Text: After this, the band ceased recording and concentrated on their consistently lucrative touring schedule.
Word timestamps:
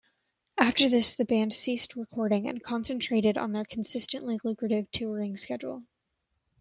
After 0.57 0.89
this, 0.89 1.13
the 1.13 1.25
band 1.25 1.53
ceased 1.53 1.95
recording 1.95 2.47
and 2.47 2.63
concentrated 2.63 3.37
on 3.37 3.51
their 3.51 3.65
consistently 3.65 4.39
lucrative 4.43 4.89
touring 4.89 5.37
schedule. 5.37 5.83